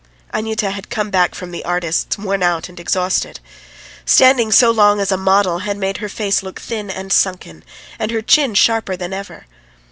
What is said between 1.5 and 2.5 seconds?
the artist's worn